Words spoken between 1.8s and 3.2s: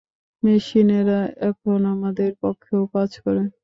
আমাদের পক্ষেও কাজ